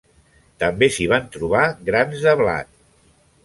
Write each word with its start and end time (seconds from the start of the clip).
També 0.63 0.89
s'hi 0.95 1.05
van 1.11 1.29
trobar 1.37 1.67
grans 1.91 2.27
de 2.27 2.37
blat. 2.43 2.75